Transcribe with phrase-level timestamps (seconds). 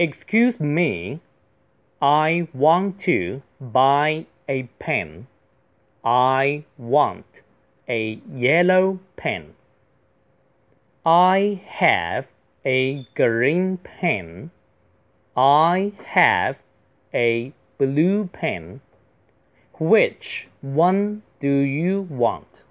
[0.00, 1.18] Excuse me,
[2.00, 5.26] I want to buy a pen.
[6.04, 7.42] I want
[7.88, 9.54] a yellow pen.
[11.04, 12.28] I have
[12.64, 14.52] a green pen.
[15.36, 16.60] I have
[17.12, 18.80] a blue pen.
[19.80, 22.62] Which one do you want?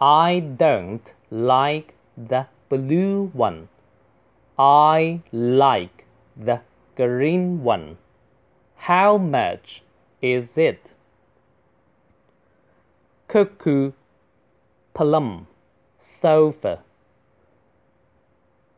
[0.00, 3.68] I don't like the blue one.
[4.56, 6.01] I like
[6.35, 6.61] the
[6.95, 7.97] green one.
[8.75, 9.81] How much
[10.21, 10.93] is it?
[13.27, 13.91] Cuckoo,
[14.93, 15.45] plum,
[15.99, 16.79] sofa.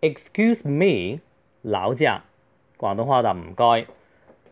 [0.01, 1.19] Excuse me，
[1.61, 2.23] 劳驾。
[2.77, 3.87] 广东话的唔该，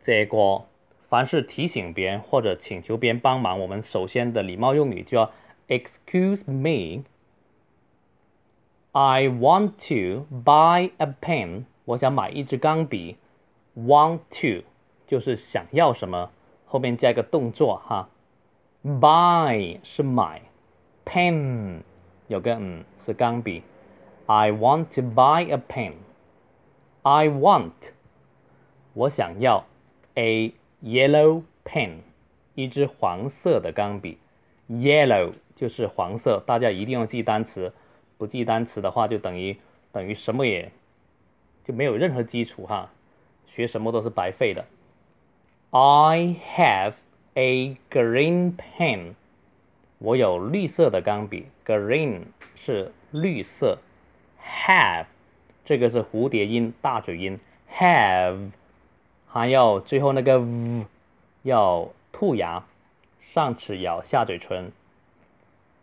[0.02, 0.68] 借过。
[1.10, 5.32] 凡是提醒别人或者请求别人帮忙，我们首先的礼貌用语就要
[5.70, 11.64] Excuse me。I want to buy a pen。
[11.85, 13.17] 我想买一支钢笔。
[13.75, 14.67] Want to
[15.07, 16.31] 就是想要什么，
[16.67, 18.11] 后面加一个动作哈。
[18.85, 20.43] Buy 是买
[21.07, 21.81] ，pen
[22.29, 23.63] 有个嗯是钢笔。
[24.27, 25.95] I want to buy a pen.
[27.03, 27.93] I want
[28.93, 29.65] 我想要
[30.15, 32.01] a yellow pen
[32.55, 34.19] 一支黄色的钢笔。
[34.69, 37.73] Yellow 就是黄色，大家一定要记单词。
[38.19, 39.57] 不记单词的话，就等于
[39.91, 40.71] 等于什么也
[41.65, 42.91] 就没有任何基础哈，
[43.47, 44.65] 学什么都是白费的。
[45.71, 46.95] I have
[47.35, 49.15] a green pen，
[49.99, 51.47] 我有绿色的钢笔。
[51.65, 52.23] Green
[52.55, 53.79] 是绿色。
[54.43, 55.07] Have
[55.65, 57.39] 这个是蝴蝶音大嘴音。
[57.73, 58.51] Have
[59.29, 60.87] 还要最后那个 v
[61.43, 62.65] 要吐牙，
[63.21, 64.73] 上齿咬下嘴唇。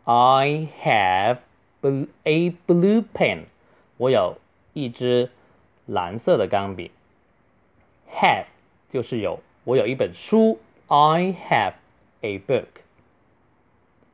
[0.03, 1.37] I have
[2.23, 3.45] a blue pen，
[3.97, 4.37] 我有
[4.73, 5.31] 一支
[5.88, 6.90] 蓝色的钢笔。
[8.10, 8.46] Have
[8.88, 10.58] 就是有，我有一本书。
[10.86, 11.74] I have
[12.20, 12.66] a book。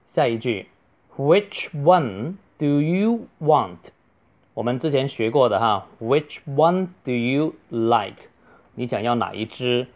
[0.07, 0.69] 下一句，
[1.17, 3.91] Which one do you want？
[4.55, 8.29] 我们之前学过的哈，Which one do you like？
[8.75, 9.87] 你想要哪一支，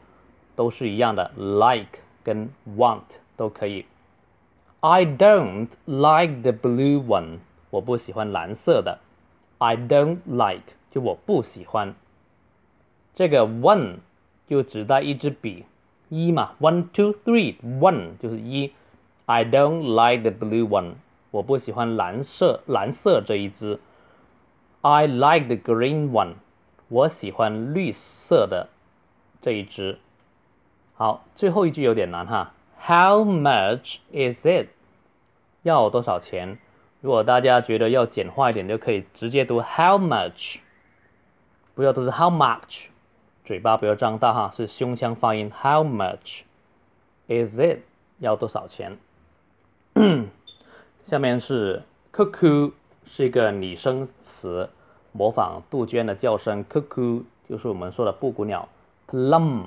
[0.54, 3.86] 都是一样的，like 跟 want 都可以。
[4.80, 7.38] I don't like the blue one。
[7.70, 9.00] 我不喜欢蓝色的。
[9.58, 11.93] I don't like 就我不喜欢
[13.13, 13.97] 这个 one
[14.47, 15.65] 就指代一支笔，
[16.09, 18.73] 一嘛，one two three，one 就是一。
[19.25, 20.93] I don't like the blue one，
[21.29, 23.79] 我不喜欢蓝色蓝色这一支。
[24.81, 26.35] I like the green one，
[26.87, 28.69] 我喜欢绿色的
[29.41, 29.99] 这一支。
[30.95, 32.53] 好，最后一句有点难哈。
[32.81, 34.69] How much is it？
[35.61, 36.57] 要多少钱？
[37.01, 40.57] 如果大家觉得要简化一点，就可以直接读 how much，
[41.79, 42.87] 不要都是 how much，
[43.45, 45.49] 嘴巴不要张大哈，是胸腔发音。
[45.49, 46.41] How much
[47.27, 47.79] is it？
[48.17, 48.97] 要多少钱？
[51.05, 52.73] 下面是 cuckoo，
[53.05, 54.69] 是一个拟声词，
[55.13, 56.65] 模仿杜鹃的叫声。
[56.65, 58.67] cuckoo 就是我们说的布谷鸟。
[59.07, 59.63] plum，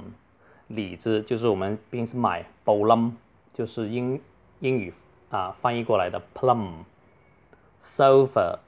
[0.66, 3.12] 李子就是我们平時買 plum，
[3.54, 4.20] 就是英
[4.60, 4.92] 英语
[5.30, 6.72] 啊翻译过来的 plum。
[7.82, 8.58] sofa，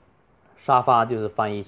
[0.56, 1.62] 沙发就是翻译，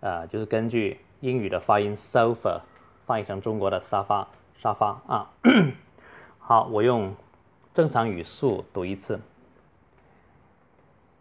[0.00, 2.60] 呃，就是根据英语的发音 sofa
[3.06, 5.30] 翻译成中国的沙发，沙发啊。
[6.38, 7.14] 好，我用
[7.72, 9.20] 正常语速读一次。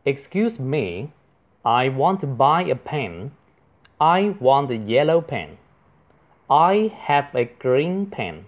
[0.03, 1.11] Excuse me,
[1.61, 3.31] I want to buy a pen.
[3.97, 5.51] I want a yellow pen.
[6.47, 8.43] I have a green pen.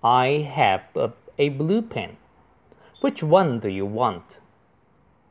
[0.00, 2.16] I have a, a blue pen.
[3.02, 4.40] Which one do you want?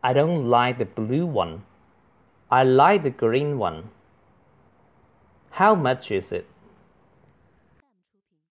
[0.02, 1.64] I don't like the blue one.
[2.50, 3.90] I like the green one.
[5.53, 6.47] How much is it?